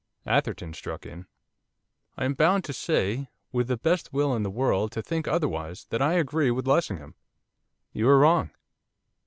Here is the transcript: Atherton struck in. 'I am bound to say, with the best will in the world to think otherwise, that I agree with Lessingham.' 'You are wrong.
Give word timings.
Atherton 0.25 0.73
struck 0.73 1.05
in. 1.05 1.27
'I 2.17 2.25
am 2.25 2.33
bound 2.33 2.63
to 2.63 2.73
say, 2.73 3.29
with 3.51 3.67
the 3.67 3.77
best 3.77 4.11
will 4.11 4.35
in 4.35 4.41
the 4.41 4.49
world 4.49 4.91
to 4.93 5.01
think 5.03 5.27
otherwise, 5.27 5.85
that 5.91 6.01
I 6.01 6.13
agree 6.13 6.49
with 6.49 6.65
Lessingham.' 6.65 7.13
'You 7.93 8.09
are 8.09 8.17
wrong. 8.17 8.49